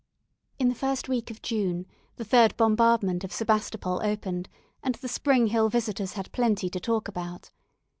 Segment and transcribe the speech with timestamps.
[0.57, 4.49] In the first week of June, the third bombardment of Sebastopol opened,
[4.81, 7.51] and the Spring Hill visitors had plenty to talk about.